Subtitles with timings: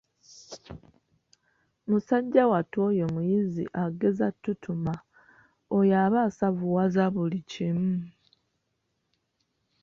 [1.89, 4.93] Musajja wattu oyo muyizzi agezza ttutuma,
[5.77, 7.91] oyo aba asavuwaza buli kimu.